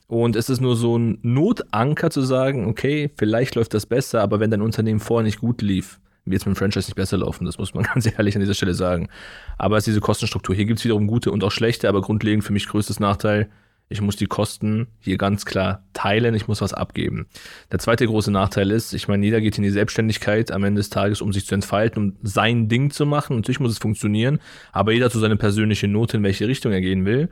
Und 0.06 0.36
es 0.36 0.50
ist 0.50 0.60
nur 0.60 0.76
so 0.76 0.98
ein 0.98 1.18
Notanker 1.22 2.10
zu 2.10 2.20
sagen, 2.20 2.66
okay, 2.66 3.10
vielleicht 3.16 3.54
läuft 3.54 3.72
das 3.72 3.86
besser, 3.86 4.20
aber 4.20 4.38
wenn 4.38 4.50
dein 4.50 4.60
Unternehmen 4.60 5.00
vorher 5.00 5.24
nicht 5.24 5.40
gut 5.40 5.62
lief, 5.62 5.98
wird 6.26 6.42
es 6.42 6.46
mit 6.46 6.56
dem 6.56 6.58
Franchise 6.58 6.88
nicht 6.88 6.96
besser 6.96 7.18
laufen. 7.18 7.46
Das 7.46 7.58
muss 7.58 7.74
man 7.74 7.84
ganz 7.94 8.06
ehrlich 8.06 8.34
an 8.34 8.40
dieser 8.40 8.54
Stelle 8.54 8.74
sagen. 8.74 9.08
Aber 9.56 9.76
es 9.76 9.82
ist 9.82 9.92
diese 9.92 10.00
Kostenstruktur. 10.00 10.54
Hier 10.54 10.66
gibt 10.66 10.78
es 10.78 10.84
wiederum 10.84 11.06
gute 11.06 11.30
und 11.30 11.42
auch 11.42 11.50
schlechte, 11.50 11.88
aber 11.88 12.02
grundlegend 12.02 12.44
für 12.44 12.52
mich 12.52 12.68
größtes 12.68 13.00
Nachteil, 13.00 13.48
ich 13.88 14.00
muss 14.00 14.16
die 14.16 14.26
Kosten 14.26 14.88
hier 15.00 15.19
ganz 15.19 15.44
klar 15.44 15.84
teilen, 15.92 16.34
ich 16.34 16.48
muss 16.48 16.60
was 16.60 16.72
abgeben. 16.72 17.26
Der 17.70 17.78
zweite 17.78 18.06
große 18.06 18.31
Nachteil 18.31 18.70
ist, 18.70 18.92
ich 18.94 19.08
meine, 19.08 19.25
jeder 19.25 19.40
geht 19.40 19.58
in 19.58 19.62
die 19.62 19.70
Selbstständigkeit 19.70 20.50
am 20.50 20.64
Ende 20.64 20.81
des 20.81 20.90
Tages, 20.90 21.20
um 21.20 21.32
sich 21.32 21.46
zu 21.46 21.54
entfalten, 21.54 22.02
um 22.02 22.16
sein 22.22 22.69
Ding 22.69 22.90
zu 22.90 23.06
machen. 23.06 23.36
Natürlich 23.36 23.60
muss 23.60 23.72
es 23.72 23.78
funktionieren, 23.78 24.40
aber 24.72 24.92
jeder 24.92 25.10
zu 25.10 25.19
seine 25.19 25.36
persönliche 25.36 25.86
Note, 25.86 26.16
in 26.16 26.22
welche 26.22 26.48
Richtung 26.48 26.72
er 26.72 26.81
gehen 26.81 27.04
will. 27.04 27.28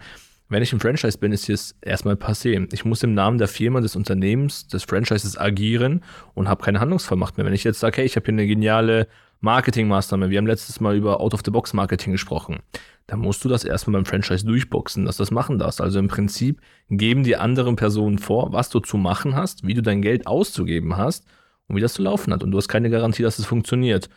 Wenn 0.48 0.62
ich 0.62 0.72
im 0.74 0.80
Franchise 0.80 1.16
bin, 1.16 1.32
ist 1.32 1.48
es 1.48 1.74
erstmal 1.80 2.16
passé. 2.16 2.68
Ich 2.74 2.84
muss 2.84 3.02
im 3.02 3.14
Namen 3.14 3.38
der 3.38 3.48
Firma, 3.48 3.80
des 3.80 3.96
Unternehmens, 3.96 4.66
des 4.66 4.84
Franchises 4.84 5.38
agieren 5.38 6.04
und 6.34 6.46
habe 6.46 6.62
keine 6.62 6.78
Handlungsvollmacht 6.78 7.38
mehr. 7.38 7.46
Wenn 7.46 7.54
ich 7.54 7.64
jetzt 7.64 7.80
sage, 7.80 7.98
hey, 7.98 8.04
ich 8.04 8.16
habe 8.16 8.26
hier 8.26 8.34
eine 8.34 8.46
geniale 8.46 9.08
Marketingmaßnahme, 9.42 10.30
wir 10.30 10.38
haben 10.38 10.46
letztes 10.46 10.80
Mal 10.80 10.96
über 10.96 11.20
Out-of-the-Box-Marketing 11.20 12.12
gesprochen 12.12 12.60
dann 13.06 13.20
musst 13.20 13.44
du 13.44 13.48
das 13.48 13.64
erstmal 13.64 13.94
beim 13.94 14.06
Franchise 14.06 14.46
durchboxen, 14.46 15.04
dass 15.04 15.16
du 15.16 15.22
das 15.22 15.30
machen 15.30 15.58
darfst. 15.58 15.80
Also 15.80 15.98
im 15.98 16.08
Prinzip 16.08 16.60
geben 16.88 17.24
die 17.24 17.36
anderen 17.36 17.76
Personen 17.76 18.18
vor, 18.18 18.52
was 18.52 18.70
du 18.70 18.80
zu 18.80 18.96
machen 18.96 19.34
hast, 19.34 19.66
wie 19.66 19.74
du 19.74 19.82
dein 19.82 20.02
Geld 20.02 20.26
auszugeben 20.26 20.96
hast 20.96 21.26
und 21.68 21.76
wie 21.76 21.80
das 21.80 21.94
zu 21.94 22.02
laufen 22.02 22.32
hat. 22.32 22.42
Und 22.42 22.52
du 22.52 22.58
hast 22.58 22.68
keine 22.68 22.90
Garantie, 22.90 23.22
dass 23.22 23.38
es 23.38 23.46
funktioniert. 23.46 24.08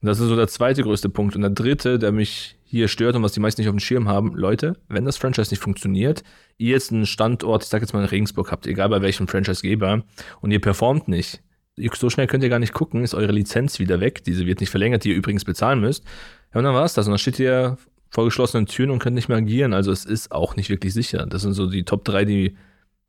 Und 0.00 0.08
das 0.08 0.18
ist 0.18 0.28
so 0.28 0.36
der 0.36 0.48
zweite 0.48 0.82
größte 0.82 1.08
Punkt. 1.08 1.36
Und 1.36 1.42
der 1.42 1.50
dritte, 1.50 1.98
der 1.98 2.10
mich 2.10 2.58
hier 2.64 2.88
stört 2.88 3.14
und 3.14 3.22
was 3.22 3.32
die 3.32 3.40
meisten 3.40 3.60
nicht 3.60 3.68
auf 3.68 3.74
dem 3.74 3.80
Schirm 3.80 4.08
haben, 4.08 4.34
Leute, 4.34 4.76
wenn 4.88 5.04
das 5.04 5.16
Franchise 5.16 5.50
nicht 5.50 5.62
funktioniert, 5.62 6.24
ihr 6.58 6.70
jetzt 6.70 6.92
einen 6.92 7.06
Standort, 7.06 7.62
ich 7.62 7.68
sag 7.68 7.82
jetzt 7.82 7.92
mal 7.92 8.00
in 8.00 8.08
Regensburg 8.08 8.50
habt, 8.50 8.66
egal 8.66 8.88
bei 8.88 9.02
welchem 9.02 9.28
Franchisegeber, 9.28 10.02
und 10.40 10.50
ihr 10.50 10.60
performt 10.60 11.06
nicht, 11.06 11.42
so 11.94 12.10
schnell 12.10 12.26
könnt 12.26 12.42
ihr 12.42 12.50
gar 12.50 12.58
nicht 12.58 12.72
gucken, 12.72 13.02
ist 13.04 13.14
eure 13.14 13.32
Lizenz 13.32 13.78
wieder 13.78 14.00
weg, 14.00 14.24
diese 14.24 14.46
wird 14.46 14.60
nicht 14.60 14.70
verlängert, 14.70 15.04
die 15.04 15.10
ihr 15.10 15.16
übrigens 15.16 15.44
bezahlen 15.44 15.80
müsst. 15.80 16.04
Ja, 16.52 16.58
und 16.58 16.64
dann 16.64 16.74
war 16.74 16.84
es 16.84 16.94
das. 16.94 17.06
Und 17.06 17.12
dann 17.12 17.18
steht 17.18 17.38
ihr 17.38 17.78
vor 18.10 18.24
geschlossenen 18.24 18.66
Türen 18.66 18.90
und 18.90 18.98
könnt 18.98 19.14
nicht 19.14 19.28
mehr 19.28 19.38
agieren. 19.38 19.72
Also 19.72 19.90
es 19.90 20.04
ist 20.04 20.32
auch 20.32 20.56
nicht 20.56 20.68
wirklich 20.68 20.92
sicher. 20.92 21.26
Das 21.26 21.42
sind 21.42 21.54
so 21.54 21.66
die 21.66 21.84
Top 21.84 22.04
3, 22.04 22.24
die 22.24 22.56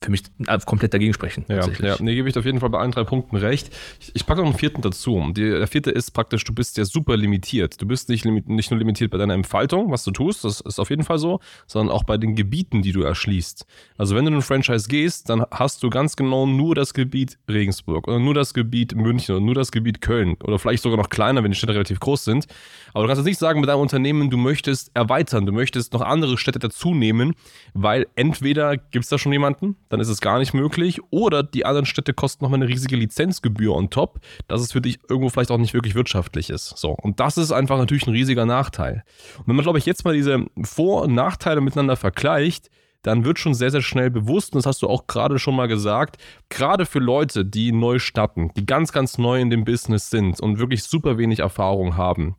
für 0.03 0.11
mich 0.11 0.23
komplett 0.65 0.93
dagegen 0.93 1.13
sprechen. 1.13 1.45
Ja, 1.47 1.67
ja. 1.67 1.95
Nee, 1.99 2.15
gebe 2.15 2.29
ich 2.29 2.37
auf 2.37 2.45
jeden 2.45 2.59
Fall 2.59 2.69
bei 2.69 2.79
allen 2.79 2.91
drei 2.91 3.03
Punkten 3.03 3.35
recht. 3.35 3.69
Ich, 3.99 4.11
ich 4.13 4.25
packe 4.25 4.41
noch 4.41 4.47
einen 4.47 4.57
vierten 4.57 4.81
dazu. 4.81 5.31
Die, 5.35 5.49
der 5.49 5.67
vierte 5.67 5.91
ist 5.91 6.11
praktisch, 6.11 6.43
du 6.43 6.53
bist 6.53 6.77
ja 6.77 6.85
super 6.85 7.17
limitiert. 7.17 7.81
Du 7.81 7.87
bist 7.87 8.09
nicht, 8.09 8.25
nicht 8.25 8.71
nur 8.71 8.77
limitiert 8.77 9.11
bei 9.11 9.17
deiner 9.17 9.33
Entfaltung, 9.33 9.91
was 9.91 10.03
du 10.03 10.11
tust, 10.11 10.43
das 10.43 10.61
ist 10.61 10.79
auf 10.79 10.89
jeden 10.89 11.03
Fall 11.03 11.17
so, 11.17 11.39
sondern 11.67 11.95
auch 11.95 12.03
bei 12.03 12.17
den 12.17 12.35
Gebieten, 12.35 12.81
die 12.81 12.91
du 12.91 13.01
erschließt. 13.01 13.65
Also 13.97 14.15
wenn 14.15 14.25
du 14.25 14.31
in 14.31 14.37
ein 14.37 14.41
Franchise 14.41 14.87
gehst, 14.87 15.29
dann 15.29 15.45
hast 15.51 15.83
du 15.83 15.89
ganz 15.89 16.15
genau 16.15 16.45
nur 16.45 16.75
das 16.75 16.93
Gebiet 16.93 17.37
Regensburg 17.49 18.07
oder 18.07 18.19
nur 18.19 18.33
das 18.33 18.53
Gebiet 18.53 18.95
München 18.95 19.35
oder 19.35 19.45
nur 19.45 19.55
das 19.55 19.71
Gebiet 19.71 20.01
Köln 20.01 20.35
oder 20.43 20.59
vielleicht 20.59 20.83
sogar 20.83 20.97
noch 20.97 21.09
kleiner, 21.09 21.43
wenn 21.43 21.51
die 21.51 21.57
Städte 21.57 21.73
relativ 21.73 21.99
groß 21.99 22.25
sind. 22.25 22.47
Aber 22.93 23.03
du 23.03 23.07
kannst 23.07 23.19
jetzt 23.19 23.27
nicht 23.27 23.39
sagen 23.39 23.59
mit 23.59 23.69
deinem 23.69 23.79
Unternehmen, 23.79 24.29
du 24.29 24.37
möchtest 24.37 24.91
erweitern, 24.93 25.45
du 25.45 25.51
möchtest 25.51 25.93
noch 25.93 26.01
andere 26.01 26.37
Städte 26.37 26.59
dazu 26.59 26.93
nehmen, 26.93 27.33
weil 27.73 28.07
entweder 28.15 28.77
gibt 28.77 29.03
es 29.03 29.09
da 29.09 29.17
schon 29.17 29.31
jemanden, 29.31 29.75
dann 29.93 29.99
ist 29.99 30.09
es 30.09 30.21
gar 30.21 30.39
nicht 30.39 30.55
möglich. 30.55 30.99
Oder 31.11 31.43
die 31.43 31.67
anderen 31.67 31.85
Städte 31.85 32.13
kosten 32.13 32.43
nochmal 32.43 32.59
eine 32.61 32.67
riesige 32.67 32.95
Lizenzgebühr 32.95 33.75
on 33.75 33.91
top, 33.91 34.19
dass 34.47 34.59
es 34.59 34.71
für 34.71 34.81
dich 34.81 34.97
irgendwo 35.07 35.29
vielleicht 35.29 35.51
auch 35.51 35.59
nicht 35.59 35.75
wirklich 35.75 35.93
wirtschaftlich 35.93 36.49
ist. 36.49 36.75
So. 36.77 36.89
Und 36.89 37.19
das 37.19 37.37
ist 37.37 37.51
einfach 37.51 37.77
natürlich 37.77 38.07
ein 38.07 38.13
riesiger 38.13 38.47
Nachteil. 38.47 39.03
Und 39.37 39.47
wenn 39.47 39.55
man, 39.55 39.63
glaube 39.63 39.77
ich, 39.77 39.85
jetzt 39.85 40.03
mal 40.03 40.15
diese 40.15 40.45
Vor- 40.63 41.03
und 41.03 41.13
Nachteile 41.13 41.61
miteinander 41.61 41.95
vergleicht, 41.95 42.71
dann 43.03 43.23
wird 43.23 43.37
schon 43.37 43.53
sehr, 43.53 43.69
sehr 43.69 43.81
schnell 43.83 44.09
bewusst, 44.09 44.53
und 44.53 44.59
das 44.59 44.65
hast 44.65 44.81
du 44.81 44.87
auch 44.87 45.05
gerade 45.05 45.37
schon 45.37 45.55
mal 45.55 45.67
gesagt, 45.67 46.17
gerade 46.49 46.85
für 46.87 46.99
Leute, 46.99 47.45
die 47.45 47.71
neu 47.71 47.99
starten, 47.99 48.51
die 48.55 48.65
ganz, 48.65 48.91
ganz 48.91 49.19
neu 49.19 49.39
in 49.39 49.51
dem 49.51 49.65
Business 49.65 50.09
sind 50.09 50.39
und 50.39 50.57
wirklich 50.57 50.83
super 50.83 51.19
wenig 51.19 51.39
Erfahrung 51.39 51.97
haben, 51.97 52.35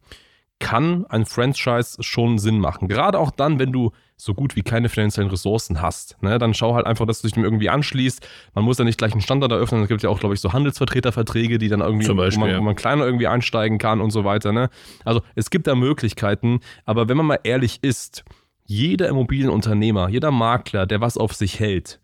kann 0.61 1.05
ein 1.07 1.27
Franchise 1.27 2.03
schon 2.03 2.39
Sinn 2.39 2.59
machen. 2.59 2.89
Gerade 2.89 3.19
auch 3.19 3.31
dann, 3.31 3.59
wenn 3.59 3.73
du 3.73 3.93
so 4.17 4.35
gut 4.35 4.57
wie 4.57 4.63
keine 4.63 4.89
finanziellen 4.89 5.31
Ressourcen 5.31 5.83
hast. 5.83 6.17
Ne? 6.23 6.39
Dann 6.39 6.55
schau 6.55 6.75
halt 6.75 6.87
einfach, 6.87 7.05
dass 7.07 7.21
du 7.21 7.27
dich 7.27 7.35
dem 7.35 7.45
irgendwie 7.45 7.69
anschließt. 7.69 8.27
Man 8.55 8.65
muss 8.65 8.79
ja 8.79 8.85
nicht 8.85 8.97
gleich 8.97 9.13
einen 9.13 9.21
Standard 9.21 9.51
eröffnen. 9.51 9.83
Es 9.83 9.89
gibt 9.89 10.03
ja 10.03 10.09
auch, 10.09 10.21
glaube 10.21 10.35
ich, 10.35 10.41
so 10.41 10.53
Handelsvertreterverträge, 10.53 11.59
die 11.59 11.69
dann 11.69 11.81
irgendwie, 11.81 12.07
Beispiel, 12.15 12.43
wo, 12.43 12.47
man, 12.47 12.59
wo, 12.59 12.63
man, 12.63 12.77
kleiner 12.77 13.05
irgendwie 13.05 13.27
einsteigen 13.27 13.79
kann 13.79 14.01
und 14.01 14.11
so 14.11 14.25
weiter. 14.25 14.53
Ne? 14.53 14.71
Also 15.05 15.21
es 15.35 15.51
gibt 15.51 15.67
da 15.67 15.75
Möglichkeiten, 15.75 16.61
aber 16.85 17.09
wenn 17.09 17.17
man 17.17 17.27
mal 17.27 17.41
ehrlich 17.43 17.81
ist, 17.83 18.25
jeder 18.65 19.09
Immobilienunternehmer, 19.09 20.09
jeder 20.09 20.31
Makler, 20.31 20.87
der 20.87 21.01
was 21.01 21.19
auf 21.19 21.35
sich 21.35 21.61
hält, 21.61 22.01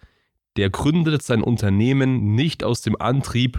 der 0.57 0.69
gründet 0.69 1.23
sein 1.23 1.43
Unternehmen 1.43 2.35
nicht 2.35 2.65
aus 2.65 2.83
dem 2.83 3.01
Antrieb, 3.01 3.59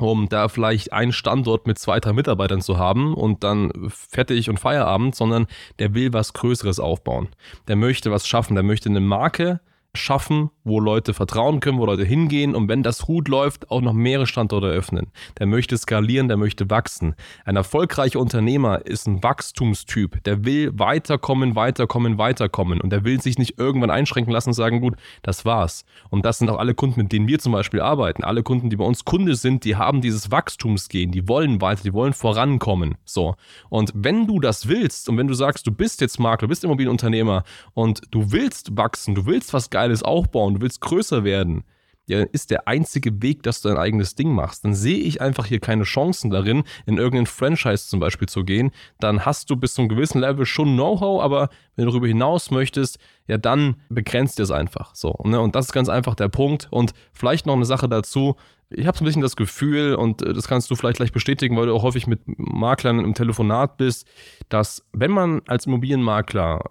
um 0.00 0.28
da 0.28 0.48
vielleicht 0.48 0.92
einen 0.92 1.12
Standort 1.12 1.66
mit 1.66 1.78
zwei, 1.78 2.00
drei 2.00 2.12
Mitarbeitern 2.12 2.60
zu 2.60 2.78
haben 2.78 3.14
und 3.14 3.44
dann 3.44 3.72
fertig 3.88 4.50
und 4.50 4.60
Feierabend, 4.60 5.14
sondern 5.14 5.46
der 5.78 5.94
will 5.94 6.12
was 6.12 6.32
Größeres 6.32 6.80
aufbauen. 6.80 7.28
Der 7.68 7.76
möchte 7.76 8.10
was 8.10 8.26
schaffen, 8.26 8.54
der 8.54 8.64
möchte 8.64 8.88
eine 8.88 9.00
Marke 9.00 9.60
schaffen, 9.94 10.50
wo 10.66 10.80
Leute 10.80 11.14
vertrauen 11.14 11.60
können, 11.60 11.78
wo 11.78 11.86
Leute 11.86 12.04
hingehen 12.04 12.54
und 12.54 12.68
wenn 12.68 12.82
das 12.82 13.02
gut 13.02 13.28
läuft, 13.28 13.70
auch 13.70 13.80
noch 13.80 13.92
mehrere 13.92 14.26
Standorte 14.26 14.66
öffnen. 14.66 15.06
Der 15.38 15.46
möchte 15.46 15.78
skalieren, 15.78 16.26
der 16.26 16.36
möchte 16.36 16.68
wachsen. 16.68 17.14
Ein 17.44 17.54
erfolgreicher 17.54 18.18
Unternehmer 18.18 18.84
ist 18.84 19.06
ein 19.06 19.22
Wachstumstyp. 19.22 20.24
Der 20.24 20.44
will 20.44 20.76
weiterkommen, 20.76 21.54
weiterkommen, 21.54 22.18
weiterkommen 22.18 22.80
und 22.80 22.90
der 22.90 23.04
will 23.04 23.20
sich 23.22 23.38
nicht 23.38 23.58
irgendwann 23.58 23.90
einschränken 23.90 24.32
lassen 24.32 24.50
und 24.50 24.54
sagen, 24.54 24.80
gut, 24.80 24.96
das 25.22 25.44
war's. 25.44 25.84
Und 26.10 26.24
das 26.24 26.38
sind 26.38 26.50
auch 26.50 26.58
alle 26.58 26.74
Kunden, 26.74 27.00
mit 27.00 27.12
denen 27.12 27.28
wir 27.28 27.38
zum 27.38 27.52
Beispiel 27.52 27.80
arbeiten. 27.80 28.24
Alle 28.24 28.42
Kunden, 28.42 28.68
die 28.68 28.76
bei 28.76 28.84
uns 28.84 29.04
Kunde 29.04 29.36
sind, 29.36 29.64
die 29.64 29.76
haben 29.76 30.00
dieses 30.00 30.32
Wachstumsgehen, 30.32 31.12
die 31.12 31.28
wollen 31.28 31.60
weiter, 31.60 31.84
die 31.84 31.92
wollen 31.92 32.12
vorankommen. 32.12 32.96
So. 33.04 33.36
Und 33.68 33.92
wenn 33.94 34.26
du 34.26 34.40
das 34.40 34.66
willst 34.66 35.08
und 35.08 35.16
wenn 35.16 35.28
du 35.28 35.34
sagst, 35.34 35.64
du 35.66 35.70
bist 35.70 36.00
jetzt 36.00 36.18
Makler, 36.18 36.46
du 36.46 36.48
bist 36.48 36.64
Immobilienunternehmer 36.64 37.44
und 37.74 38.02
du 38.10 38.32
willst 38.32 38.76
wachsen, 38.76 39.14
du 39.14 39.26
willst 39.26 39.52
was 39.52 39.70
Geiles 39.70 40.02
aufbauen, 40.02 40.55
du 40.56 40.62
willst 40.62 40.80
größer 40.80 41.24
werden, 41.24 41.64
ja, 42.08 42.22
ist 42.22 42.52
der 42.52 42.68
einzige 42.68 43.20
Weg, 43.20 43.42
dass 43.42 43.60
du 43.60 43.68
dein 43.68 43.78
eigenes 43.78 44.14
Ding 44.14 44.32
machst. 44.32 44.64
Dann 44.64 44.74
sehe 44.74 44.98
ich 44.98 45.20
einfach 45.20 45.46
hier 45.46 45.58
keine 45.58 45.82
Chancen 45.82 46.30
darin, 46.30 46.62
in 46.86 46.98
irgendeinen 46.98 47.26
Franchise 47.26 47.88
zum 47.88 47.98
Beispiel 47.98 48.28
zu 48.28 48.44
gehen. 48.44 48.70
Dann 49.00 49.24
hast 49.24 49.50
du 49.50 49.56
bis 49.56 49.74
zu 49.74 49.82
einem 49.82 49.88
gewissen 49.88 50.20
Level 50.20 50.46
schon 50.46 50.74
Know-how, 50.74 51.20
aber 51.20 51.48
wenn 51.74 51.84
du 51.84 51.90
darüber 51.90 52.06
hinaus 52.06 52.52
möchtest, 52.52 52.98
ja, 53.26 53.38
dann 53.38 53.76
begrenzt 53.88 54.38
dir 54.38 54.44
es 54.44 54.52
einfach. 54.52 54.94
So, 54.94 55.18
ne? 55.24 55.40
Und 55.40 55.56
das 55.56 55.66
ist 55.66 55.72
ganz 55.72 55.88
einfach 55.88 56.14
der 56.14 56.28
Punkt. 56.28 56.68
Und 56.70 56.92
vielleicht 57.12 57.44
noch 57.44 57.54
eine 57.54 57.66
Sache 57.66 57.88
dazu. 57.88 58.36
Ich 58.70 58.86
habe 58.86 58.96
so 58.96 59.02
ein 59.02 59.06
bisschen 59.06 59.22
das 59.22 59.34
Gefühl, 59.34 59.96
und 59.96 60.22
äh, 60.22 60.32
das 60.32 60.46
kannst 60.46 60.70
du 60.70 60.76
vielleicht 60.76 60.98
gleich 60.98 61.12
bestätigen, 61.12 61.56
weil 61.56 61.66
du 61.66 61.74
auch 61.74 61.82
häufig 61.82 62.06
mit 62.06 62.20
Maklern 62.26 63.00
im 63.00 63.14
Telefonat 63.14 63.78
bist, 63.78 64.06
dass 64.48 64.86
wenn 64.92 65.10
man 65.10 65.42
als 65.48 65.66
Immobilienmakler 65.66 66.62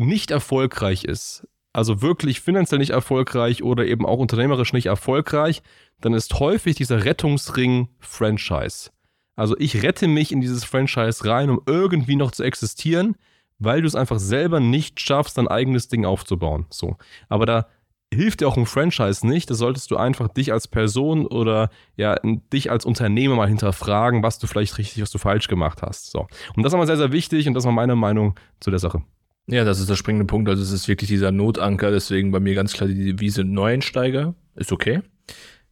nicht 0.00 0.30
erfolgreich 0.30 1.04
ist, 1.04 1.46
also 1.74 2.00
wirklich 2.00 2.40
finanziell 2.40 2.78
nicht 2.78 2.90
erfolgreich 2.90 3.62
oder 3.62 3.84
eben 3.84 4.06
auch 4.06 4.18
unternehmerisch 4.18 4.72
nicht 4.72 4.86
erfolgreich, 4.86 5.62
dann 6.00 6.14
ist 6.14 6.38
häufig 6.38 6.76
dieser 6.76 7.04
Rettungsring 7.04 7.88
Franchise. 7.98 8.90
Also 9.36 9.56
ich 9.58 9.82
rette 9.82 10.06
mich 10.06 10.30
in 10.30 10.40
dieses 10.40 10.64
Franchise 10.64 11.26
rein, 11.26 11.50
um 11.50 11.60
irgendwie 11.66 12.16
noch 12.16 12.30
zu 12.30 12.44
existieren, 12.44 13.16
weil 13.58 13.80
du 13.80 13.88
es 13.88 13.96
einfach 13.96 14.20
selber 14.20 14.60
nicht 14.60 15.00
schaffst, 15.00 15.36
dein 15.36 15.48
eigenes 15.48 15.88
Ding 15.88 16.04
aufzubauen. 16.04 16.66
So. 16.70 16.96
Aber 17.28 17.44
da 17.44 17.66
hilft 18.12 18.40
dir 18.40 18.46
auch 18.46 18.56
ein 18.56 18.66
Franchise 18.66 19.26
nicht. 19.26 19.50
Da 19.50 19.54
solltest 19.54 19.90
du 19.90 19.96
einfach 19.96 20.28
dich 20.28 20.52
als 20.52 20.68
Person 20.68 21.26
oder 21.26 21.70
ja, 21.96 22.14
dich 22.52 22.70
als 22.70 22.84
Unternehmer 22.84 23.34
mal 23.34 23.48
hinterfragen, 23.48 24.22
was 24.22 24.38
du 24.38 24.46
vielleicht 24.46 24.78
richtig, 24.78 25.02
was 25.02 25.10
du 25.10 25.18
falsch 25.18 25.48
gemacht 25.48 25.82
hast. 25.82 26.12
So. 26.12 26.28
Und 26.54 26.62
das 26.62 26.70
ist 26.70 26.74
aber 26.74 26.86
sehr, 26.86 26.96
sehr 26.96 27.10
wichtig 27.10 27.48
und 27.48 27.54
das 27.54 27.64
war 27.64 27.72
meine 27.72 27.96
Meinung 27.96 28.38
zu 28.60 28.70
der 28.70 28.78
Sache. 28.78 29.02
Ja, 29.46 29.64
das 29.64 29.78
ist 29.78 29.90
der 29.90 29.96
springende 29.96 30.24
Punkt. 30.24 30.48
Also 30.48 30.62
es 30.62 30.72
ist 30.72 30.88
wirklich 30.88 31.08
dieser 31.08 31.30
Notanker, 31.30 31.90
deswegen 31.90 32.30
bei 32.30 32.40
mir 32.40 32.54
ganz 32.54 32.72
klar 32.72 32.88
die 32.88 33.12
Devise 33.12 33.44
Neueinsteiger. 33.44 34.34
Ist 34.56 34.72
okay. 34.72 35.02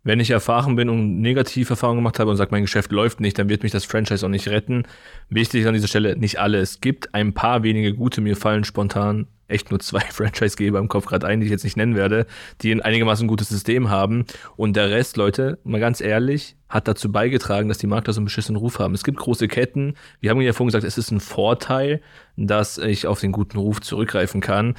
Wenn 0.05 0.19
ich 0.19 0.31
erfahren 0.31 0.75
bin 0.75 0.89
und 0.89 1.21
negative 1.21 1.71
Erfahrungen 1.71 1.99
gemacht 1.99 2.19
habe 2.19 2.31
und 2.31 2.37
sage, 2.37 2.51
mein 2.51 2.63
Geschäft 2.63 2.91
läuft 2.91 3.21
nicht, 3.21 3.39
dann 3.39 3.49
wird 3.49 3.63
mich 3.63 3.71
das 3.71 3.85
Franchise 3.85 4.27
auch 4.27 4.31
nicht 4.31 4.49
retten. 4.49 4.83
Wichtig 5.29 5.67
an 5.67 5.75
dieser 5.75 5.87
Stelle, 5.87 6.17
nicht 6.17 6.41
alle. 6.41 6.59
Es 6.59 6.81
gibt 6.81 7.15
ein 7.15 7.35
paar 7.35 7.63
wenige 7.63 7.95
gute, 7.95 8.21
mir 8.21 8.37
fallen 8.37 8.65
spontan 8.65 9.29
echt 9.53 9.71
nur 9.71 9.79
zwei 9.81 10.01
Franchise-Geber 10.11 10.79
im 10.79 10.89
Kopf 10.89 11.07
gerade 11.07 11.27
ein, 11.27 11.41
die 11.41 11.47
ich 11.47 11.53
jetzt 11.53 11.65
nicht 11.65 11.77
nennen 11.77 11.95
werde, 11.95 12.27
die 12.63 12.73
ein 12.73 12.81
einigermaßen 12.81 13.29
gutes 13.29 13.49
System 13.49 13.91
haben. 13.91 14.25
Und 14.57 14.75
der 14.75 14.91
Rest, 14.91 15.17
Leute, 15.17 15.59
mal 15.63 15.81
ganz 15.81 16.01
ehrlich, 16.01 16.57
hat 16.69 16.89
dazu 16.89 17.13
beigetragen, 17.13 17.69
dass 17.69 17.79
die 17.79 17.87
Makler 17.87 18.13
so 18.13 18.21
einen 18.21 18.25
beschissenen 18.25 18.59
Ruf 18.59 18.79
haben. 18.79 18.95
Es 18.95 19.05
gibt 19.05 19.19
große 19.19 19.47
Ketten. 19.47 19.95
Wir 20.21 20.31
haben 20.31 20.41
ja 20.41 20.53
vorhin 20.53 20.69
gesagt, 20.69 20.85
es 20.85 20.99
ist 20.99 21.11
ein 21.11 21.21
Vorteil, 21.21 22.01
dass 22.37 22.79
ich 22.79 23.07
auf 23.07 23.21
den 23.21 23.31
guten 23.31 23.59
Ruf 23.59 23.81
zurückgreifen 23.81 24.41
kann. 24.41 24.75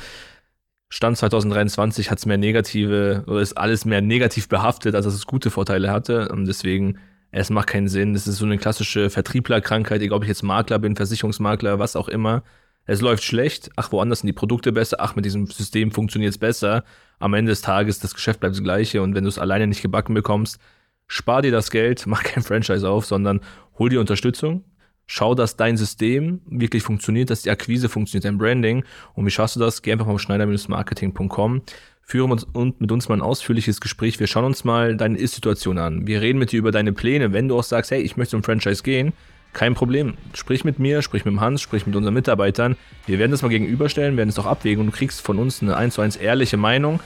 Stand 0.96 1.18
2023 1.18 2.12
hat 2.12 2.20
es 2.20 2.26
mehr 2.26 2.38
negative, 2.38 3.24
oder 3.26 3.42
ist 3.42 3.58
alles 3.58 3.84
mehr 3.84 4.02
negativ 4.02 4.48
behaftet, 4.48 4.94
als 4.94 5.06
dass 5.06 5.16
es 5.16 5.26
gute 5.26 5.50
Vorteile 5.50 5.92
hatte. 5.92 6.30
Und 6.30 6.46
deswegen, 6.46 7.00
es 7.32 7.50
macht 7.50 7.68
keinen 7.68 7.88
Sinn. 7.88 8.14
Es 8.14 8.28
ist 8.28 8.38
so 8.38 8.46
eine 8.46 8.60
klassische 8.60 9.10
Vertrieblerkrankheit, 9.10 10.02
egal 10.02 10.18
ob 10.18 10.24
ich 10.24 10.30
jetzt 10.30 10.44
Makler 10.44 10.80
bin, 10.80 10.96
Versicherungsmakler, 10.96 11.80
was 11.80 11.96
auch 11.96 12.08
immer 12.08 12.44
es 12.86 13.02
läuft 13.02 13.24
schlecht, 13.24 13.70
ach, 13.76 13.92
woanders 13.92 14.20
sind 14.20 14.28
die 14.28 14.34
Produkte 14.34 14.72
besser, 14.72 14.98
ach, 15.00 15.16
mit 15.16 15.26
diesem 15.26 15.48
System 15.48 15.92
funktioniert 15.92 16.32
es 16.32 16.38
besser. 16.38 16.84
Am 17.20 17.34
Ende 17.34 17.52
des 17.52 17.62
Tages, 17.62 18.00
das 18.00 18.14
Geschäft 18.14 18.42
bleibt 18.42 18.56
das 18.56 18.64
gleiche 18.64 19.02
und 19.02 19.16
wenn 19.16 19.24
du 19.24 19.30
es 19.30 19.40
alleine 19.40 19.68
nicht 19.68 19.82
gebacken 19.82 20.14
bekommst, 20.14 20.60
spar 21.08 21.42
dir 21.42 21.52
das 21.52 21.72
Geld, 21.72 22.04
mach 22.08 22.24
kein 22.24 22.44
Franchise 22.44 22.88
auf, 22.88 23.06
sondern 23.06 23.40
hol 23.80 23.90
dir 23.90 24.00
Unterstützung, 24.00 24.66
schau, 25.08 25.36
dass 25.36 25.56
dein 25.56 25.78
System 25.78 26.42
wirklich 26.46 26.84
funktioniert, 26.84 27.30
dass 27.30 27.42
die 27.42 27.50
Akquise 27.50 27.90
funktioniert, 27.90 28.26
dein 28.26 28.38
Branding. 28.38 28.84
Und 29.14 29.26
wie 29.26 29.32
schaffst 29.32 29.56
du 29.56 29.60
das? 29.60 29.82
Geh 29.82 29.92
einfach 29.92 30.06
mal 30.06 30.14
auf 30.14 30.22
schneider-marketing.com, 30.22 31.62
führe 32.02 32.32
uns 32.32 32.44
und 32.44 32.82
mit 32.82 32.92
uns 32.92 33.10
mal 33.10 33.16
ein 33.16 33.22
ausführliches 33.22 33.82
Gespräch. 33.82 34.20
Wir 34.20 34.28
schauen 34.28 34.46
uns 34.46 34.64
mal 34.64 34.98
deine 34.98 35.18
Ist-Situation 35.18 35.78
an. 35.78 36.08
Wir 36.08 36.22
reden 36.22 36.40
mit 36.40 36.52
dir 36.52 36.60
über 36.60 36.72
deine 36.72 36.94
Pläne. 36.94 37.34
Wenn 37.34 37.48
du 37.48 37.58
auch 37.58 37.64
sagst, 37.64 37.92
hey, 37.92 38.02
ich 38.02 38.18
möchte 38.18 38.32
zum 38.32 38.44
Franchise 38.44 38.84
gehen, 38.84 39.14
kein 39.54 39.76
Problem. 39.76 40.16
Sprich 40.34 40.66
mit 40.66 40.80
mir, 40.80 41.02
sprich 41.04 41.26
mit 41.26 41.34
dem 41.34 41.42
Hans, 41.42 41.62
sprich 41.62 41.86
mit 41.86 41.96
unseren 41.96 42.16
Mitarbeitern. 42.16 42.76
Wir 43.06 43.20
werden 43.20 43.32
das 43.32 43.44
mal 43.44 43.50
gegenüberstellen, 43.50 44.18
werden 44.18 44.30
es 44.30 44.40
auch 44.40 44.48
abwägen 44.48 44.82
und 44.82 44.88
du 44.88 44.98
kriegst 44.98 45.22
von 45.22 45.38
uns 45.38 45.62
eine 45.62 45.78
1 45.78 45.94
zu 45.94 46.02
1 46.02 46.16
ehrliche 46.16 46.58
Meinung. 46.58 47.00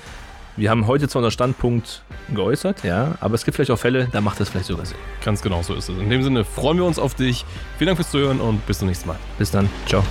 Wir 0.57 0.71
haben 0.71 0.87
heute 0.87 1.07
zwar 1.07 1.19
unseren 1.19 1.31
Standpunkt 1.31 2.01
geäußert, 2.33 2.83
ja, 2.83 3.15
aber 3.21 3.35
es 3.35 3.45
gibt 3.45 3.55
vielleicht 3.55 3.69
auch 3.69 3.77
Fälle, 3.77 4.09
da 4.11 4.21
macht 4.21 4.39
das 4.39 4.49
vielleicht 4.49 4.65
sogar 4.65 4.87
Sinn. 4.87 4.97
Ganz 5.23 5.43
genau 5.43 5.61
so 5.61 5.75
ist 5.75 5.87
es. 5.87 5.97
In 5.97 6.09
dem 6.09 6.23
Sinne 6.23 6.43
freuen 6.43 6.77
wir 6.77 6.85
uns 6.85 6.97
auf 6.97 7.13
dich. 7.13 7.45
Vielen 7.77 7.87
Dank 7.89 7.97
fürs 7.97 8.09
Zuhören 8.09 8.41
und 8.41 8.65
bis 8.65 8.79
zum 8.79 8.87
nächsten 8.87 9.07
Mal. 9.07 9.17
Bis 9.37 9.51
dann. 9.51 9.69
Ciao. 9.85 10.03